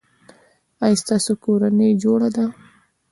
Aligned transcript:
ایا 0.83 0.99
ستاسو 1.03 1.31
کورنۍ 1.43 1.91
جوړه 2.03 2.29
ده؟ 2.35 2.45